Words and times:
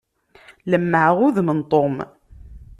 Lemmεeɣ 0.69 1.15
udem 1.27 1.49
n 1.59 1.61
Tom. 1.71 1.95